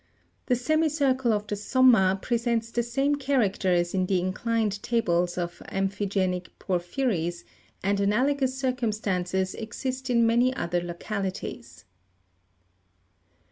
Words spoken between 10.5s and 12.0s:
other localities.